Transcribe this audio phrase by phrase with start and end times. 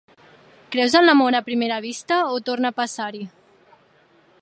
[0.75, 3.23] Creus en l'amor a primera vista o torne a passar-hi?